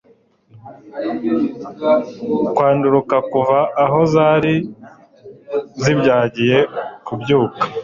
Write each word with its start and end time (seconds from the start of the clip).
kwanduruka 2.55 3.15
kuva 3.31 3.57
aho 3.83 3.99
zari 4.13 4.55
zibyagiye, 5.83 6.59
kubyuka 7.05 7.59